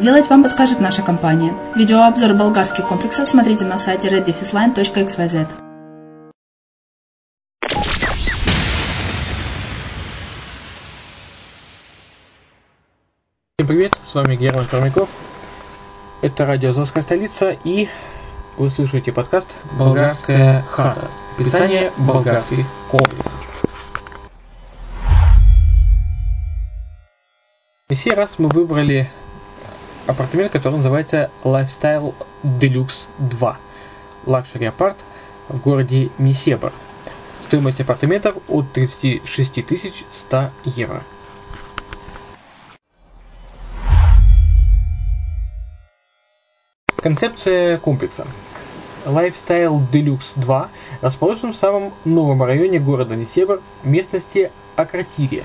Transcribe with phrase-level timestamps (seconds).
[0.00, 1.52] сделать, вам подскажет наша компания.
[1.76, 5.46] Видеообзор болгарских комплексов смотрите на сайте reddefisline.xyz.
[13.58, 15.10] Всем привет, с вами Герман Пермяков.
[16.22, 17.88] Это радио «Азовская столица» и
[18.56, 21.08] вы слушаете подкаст «Болгарская хата».
[21.34, 23.36] Описание болгарских комплексов.
[27.90, 29.10] И сей раз мы выбрали
[30.10, 33.58] апартамент, который называется Lifestyle Deluxe 2.
[34.26, 34.96] Luxury apart
[35.48, 36.72] в городе Несебр.
[37.46, 41.02] Стоимость апартаментов от 36 100 евро.
[46.96, 48.26] Концепция комплекса.
[49.06, 50.68] Lifestyle Deluxe 2
[51.02, 55.44] расположен в самом новом районе города Несебр, местности Акротирия.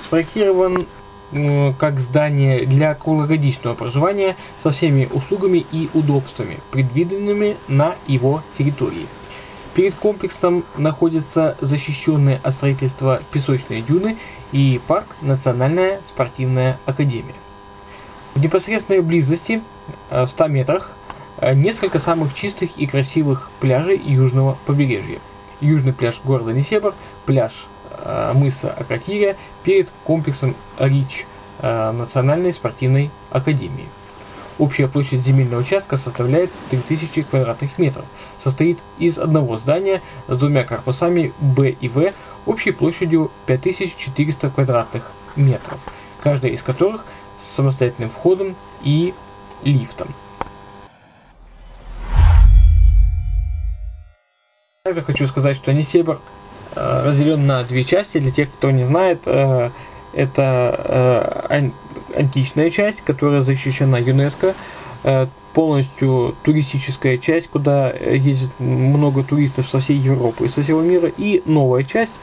[0.00, 0.86] Спроектирован
[1.78, 9.06] как здание для круглогодичного проживания со всеми услугами и удобствами, предвиденными на его территории.
[9.74, 14.18] Перед комплексом находится защищенное от строительства песочные дюны
[14.52, 17.34] и парк Национальная спортивная академия.
[18.34, 19.62] В непосредственной близости
[20.10, 20.92] Э, в 100 метрах
[21.38, 25.18] э, несколько самых чистых и красивых пляжей южного побережья.
[25.60, 26.94] Южный пляж города Несебр,
[27.26, 27.81] пляж э,
[28.34, 31.26] мыса Акатирия перед комплексом Рич
[31.60, 33.88] Национальной спортивной академии.
[34.58, 38.04] Общая площадь земельного участка составляет 3000 квадратных метров.
[38.38, 42.12] Состоит из одного здания с двумя корпусами Б и В
[42.46, 45.80] общей площадью 5400 квадратных метров,
[46.20, 47.06] каждая из которых
[47.38, 49.14] с самостоятельным входом и
[49.64, 50.14] лифтом.
[54.84, 56.41] Также хочу сказать, что Несебр э,
[56.74, 58.18] разделен на две части.
[58.18, 59.70] Для тех, кто не знает, э,
[60.12, 61.70] это э,
[62.16, 64.54] античная часть, которая защищена ЮНЕСКО,
[65.52, 71.42] полностью туристическая часть, куда ездит много туристов со всей Европы и со всего мира, и
[71.44, 72.14] новая часть,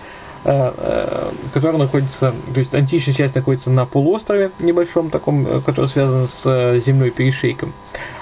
[0.45, 5.87] Э, э, которая находится, то есть античная часть находится на полуострове небольшом таком, э, который
[5.87, 7.73] связан с земной перешейком.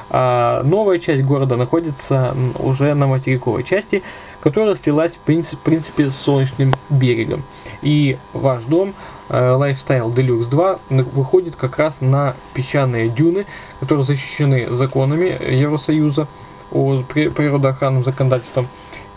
[0.10, 4.04] А новая часть города находится уже на материковой части,
[4.40, 7.44] которая слилась в принципе, с солнечным берегом.
[7.82, 8.94] И ваш дом
[9.30, 13.46] Lifestyle Deluxe 2 выходит как раз на песчаные дюны,
[13.80, 16.28] которые защищены законами Евросоюза
[16.72, 18.68] о природоохранном законодательством.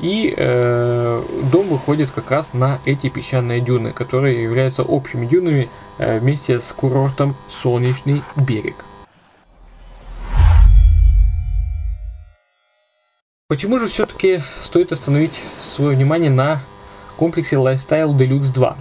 [0.00, 1.22] И э,
[1.52, 6.72] дом выходит как раз на эти песчаные дюны, которые являются общими дюнами э, вместе с
[6.72, 8.86] курортом Солнечный берег.
[13.50, 16.62] Почему же все-таки стоит остановить свое внимание на
[17.16, 18.76] комплексе Lifestyle Deluxe 2?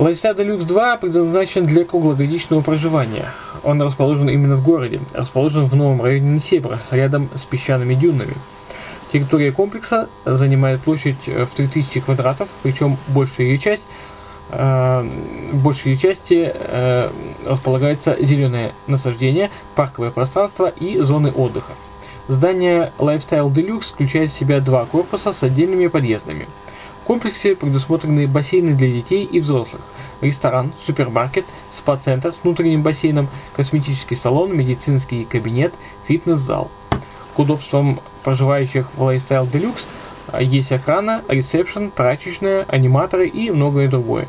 [0.00, 3.30] Lifestyle Deluxe 2 предназначен для круглогодичного проживания.
[3.62, 8.34] Он расположен именно в городе, расположен в новом районе Несебра, рядом с песчаными дюнами.
[9.12, 13.86] Территория комплекса занимает площадь в 3000 квадратов, причем большая ее часть
[14.50, 15.08] э,
[15.52, 17.10] большей части э,
[17.46, 21.74] располагается зеленое насаждение, парковое пространство и зоны отдыха.
[22.28, 26.48] Здание Lifestyle Deluxe включает в себя два корпуса с отдельными подъездами–
[27.02, 29.82] в комплексе предусмотрены бассейны для детей и взрослых,
[30.20, 35.74] ресторан, супермаркет, спа-центр с внутренним бассейном, косметический салон, медицинский кабинет,
[36.06, 36.70] фитнес-зал.
[37.34, 39.84] К удобствам проживающих в Lifestyle Deluxe
[40.28, 44.28] а, есть охрана, ресепшн, прачечная, аниматоры и многое другое.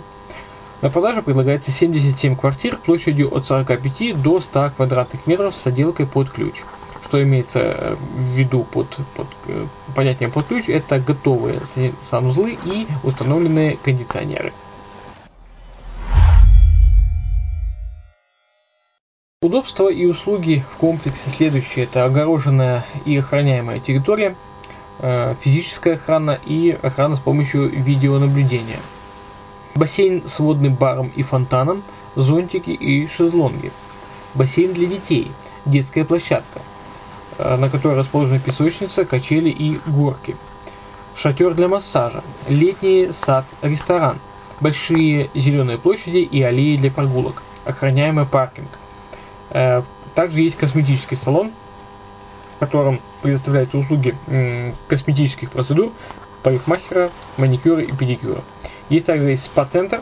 [0.81, 6.31] На продажу предлагается 77 квартир площадью от 45 до 100 квадратных метров с отделкой под
[6.31, 6.63] ключ
[7.13, 11.61] что имеется э, в виду под, под э, понятием под ключ, это готовые
[12.01, 14.51] санузлы и установленные кондиционеры.
[19.43, 21.85] Удобства и услуги в комплексе следующие.
[21.85, 24.35] Это огороженная и охраняемая территория,
[24.97, 28.79] э, физическая охрана и охрана с помощью видеонаблюдения.
[29.75, 31.83] Бассейн с водным баром и фонтаном,
[32.15, 33.71] зонтики и шезлонги.
[34.33, 35.31] Бассейн для детей,
[35.65, 36.59] детская площадка–
[37.37, 40.35] на которой расположена песочница, качели и горки.
[41.15, 44.17] Шатер для массажа, летний сад, ресторан,
[44.59, 48.69] большие зеленые площади и аллеи для прогулок, охраняемый паркинг.
[49.51, 49.83] Э,
[50.15, 51.51] также есть косметический салон,
[52.55, 54.15] в котором предоставляются услуги
[54.87, 55.91] косметических процедур,
[56.43, 58.43] парикмахера, маникюра и педикюра.
[58.89, 60.01] Есть также есть спа-центр,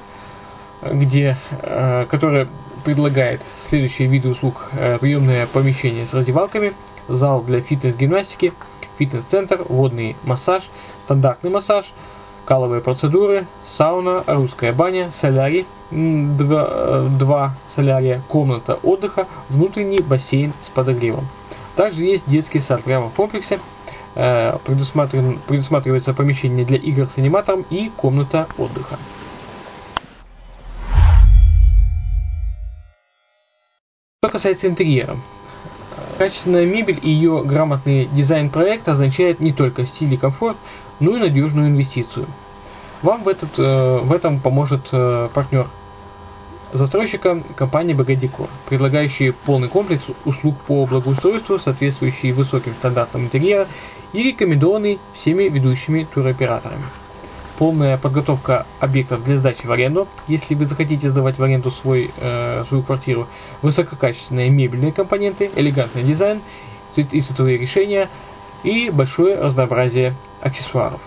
[0.82, 2.48] где, э, который
[2.86, 4.70] предлагает следующие виды услуг.
[5.02, 6.74] Приемное помещение с раздевалками–
[7.12, 8.54] зал для фитнес-гимнастики,
[8.98, 10.70] фитнес-центр, водный массаж,
[11.04, 11.94] стандартный массаж,
[12.46, 20.70] каловые процедуры, сауна, русская баня, солярий, два, э, два солярия, комната отдыха, внутренний бассейн с
[20.70, 21.28] подогревом.
[21.76, 23.60] Также есть детский сад прямо в комплексе,
[24.16, 28.98] э, предусматривается помещение для игр с аниматором и комната отдыха.
[34.24, 35.18] Что касается интерьера,
[36.22, 40.56] Качественная мебель и ее грамотный дизайн-проект означает не только стиль и комфорт,
[41.00, 42.28] но и надежную инвестицию.
[43.02, 45.68] Вам в, этот, э, в этом поможет э, партнер
[46.74, 53.68] застройщика компания БГ Декор, предлагающий полный комплекс услуг по благоустройству, соответствующий высоким стандартам интерьера
[54.14, 56.84] и рекомендованный всеми ведущими туроператорами
[57.62, 60.08] полная подготовка объектов для сдачи в аренду.
[60.28, 63.28] Если вы захотите сдавать в аренду свой, э, свою квартиру,
[63.62, 66.42] высококачественные мебельные компоненты, элегантный дизайн
[66.96, 68.10] и цветовые решения
[68.64, 71.02] и большое разнообразие аксессуаров.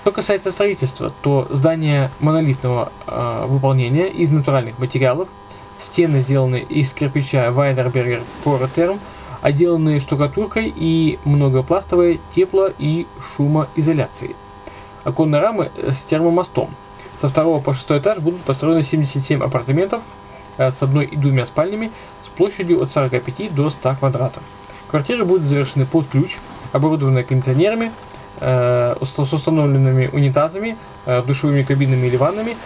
[0.00, 5.28] Что касается строительства, то здание монолитного э, выполнения из натуральных материалов,
[5.78, 8.98] стены сделаны из кирпича Weiderberger Poroterm,
[9.42, 14.36] отделанные штукатуркой и многопластовой тепло- и шумоизоляцией
[15.04, 16.70] оконные рамы с термомостом.
[17.20, 20.02] Со второго по шестой этаж будут построены 77 апартаментов
[20.56, 21.92] э, с одной и двумя спальнями
[22.24, 24.42] с площадью от 45 до 100 квадратов.
[24.88, 26.38] Квартиры будут завершены под ключ,
[26.72, 27.92] оборудованы кондиционерами,
[28.40, 30.76] э, с установленными унитазами,
[31.06, 32.56] э, душевыми кабинами или ваннами,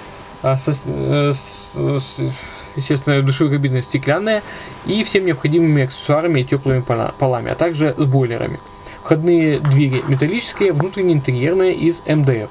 [2.77, 4.43] естественно, душевые кабины стеклянные
[4.85, 6.85] и всем необходимыми аксессуарами и теплыми
[7.19, 8.61] полами, а также с бойлерами–
[9.05, 12.49] Входные двери металлические, внутренние интерьерные из МДФ.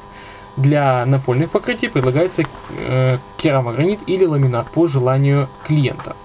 [0.55, 2.43] Для напольных покрытий предлагается
[2.77, 6.15] э, керамогранит или ламинат по желанию клиента.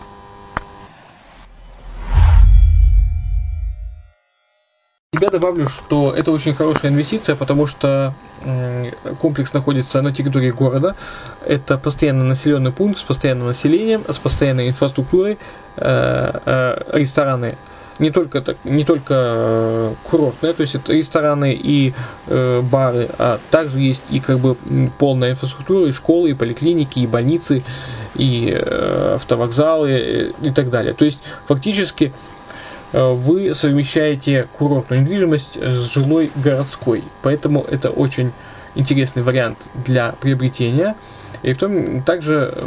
[5.19, 8.15] Я добавлю, что это очень хорошая инвестиция, потому что
[9.19, 10.95] комплекс находится на территории города.
[11.47, 15.39] Это постоянно населенный пункт с постоянным населением, с постоянной инфраструктурой,
[15.77, 17.57] э, э, рестораны
[17.99, 21.95] не только, так, не только э, курортные, то есть это рестораны и
[22.27, 24.57] э, бары, а также есть и как бы
[24.99, 27.65] полная инфраструктура, и школы, и поликлиники, и больницы,
[28.15, 30.95] и э, автовокзалы э, и так далее.
[30.95, 32.13] То есть фактически
[32.93, 38.33] э, вы совмещаете курортную недвижимость с жилой городской, поэтому это очень
[38.75, 40.95] интересный вариант для приобретения.
[41.43, 42.65] И в том также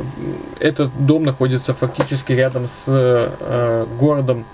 [0.59, 4.45] этот дом находится фактически рядом с э, городом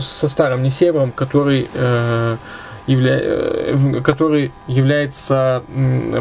[0.00, 2.36] со старым Несебром, который, э,
[2.86, 3.18] явля...
[3.20, 5.62] Э, который является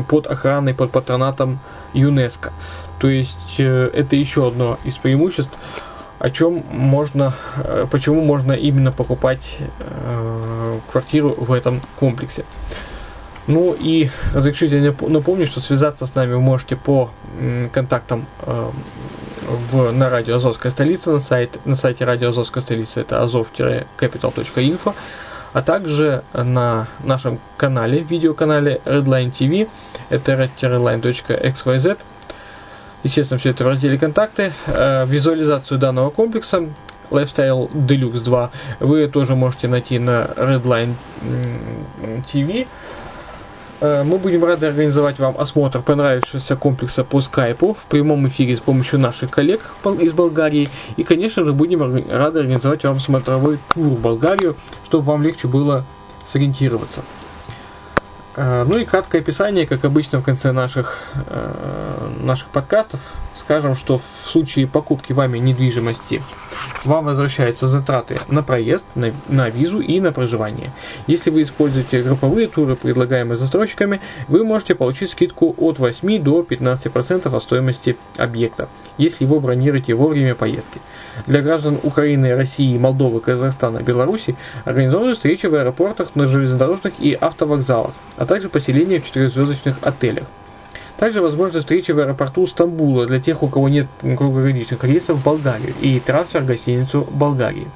[0.08, 1.60] под охраной, под патронатом
[1.94, 2.54] ЮНЕСКО.
[3.00, 5.52] То есть это еще одно из преимуществ,
[6.20, 7.34] о чем можно,
[7.92, 9.60] почему можно именно покупать
[10.92, 12.44] квартиру в этом комплексе.
[13.48, 17.12] Ну и разрешите напомнить, что связаться с нами вы можете по
[17.72, 18.70] контактам э,
[19.48, 24.94] в, на радио Азовская столица, на, сайт, на сайте радио Азовская столица, это azov-capital.info,
[25.54, 29.70] а также на нашем канале, видеоканале Redline TV,
[30.10, 31.98] это redline.xyz.
[33.04, 34.52] Естественно, все это в разделе «Контакты».
[34.66, 36.68] Э, визуализацию данного комплекса
[37.10, 40.94] Lifestyle Deluxe 2 вы тоже можете найти на Redline
[42.32, 42.68] TV.
[43.80, 48.60] Э, мы будем рады организовать вам осмотр понравившегося комплекса по скайпу в прямом эфире с
[48.60, 49.62] помощью наших коллег
[50.00, 50.70] из Болгарии.
[50.96, 55.86] И, конечно же, будем рады организовать вам смотровой тур в Болгарию, чтобы вам легче было
[56.26, 57.02] сориентироваться.
[58.36, 63.00] Э, ну и краткое описание, как обычно в конце наших, э, наших подкастов.
[63.40, 66.24] Скажем, что в случае покупки вами недвижимости
[66.84, 70.72] вам возвращаются затраты на проезд, на, на визу и на проживание.
[71.06, 77.36] Если вы используете групповые туры, предлагаемые застройщиками, вы можете получить скидку от 8 до 15%
[77.36, 80.82] от стоимости объекта, если вы бронируете во время поездки.
[81.26, 87.94] Для граждан Украины, России, Молдовы, Казахстана, Беларуси организованы встречи в аэропортах, на железнодорожных и автовокзалах,
[88.18, 90.26] а также поселения в четырехзвездочных отелях.
[90.98, 95.74] Также возможна встреча в аэропорту Стамбула для тех, у кого нет кругосуточных рейсов в Болгарию
[95.80, 97.68] и трансфер в гостиницу Болгарии.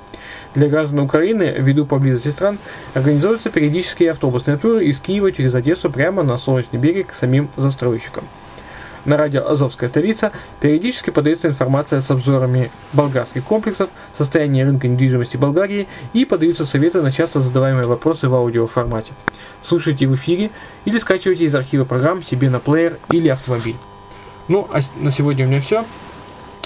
[0.56, 2.58] Для граждан Украины, ввиду поблизости стран,
[2.94, 8.26] организуются периодические автобусные туры из Киева через Одессу прямо на Солнечный берег к самим застройщикам
[9.06, 15.88] на радио «Азовская столица» периодически подается информация с обзорами болгарских комплексов, состояния рынка недвижимости Болгарии
[16.14, 19.14] и подаются советы на часто задаваемые вопросы в аудиоформате.
[19.64, 20.52] Слушайте в эфире
[20.86, 23.78] или скачивайте из архива программ себе на плеер или автомобиль.
[24.48, 25.86] Ну, а на сегодня у меня все.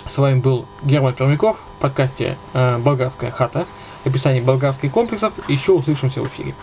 [0.05, 3.65] С вами был Герман Пермяков в подкасте э, «Болгарская хата»,
[4.03, 5.33] описание болгарских комплексов.
[5.49, 6.53] Еще услышимся в эфире.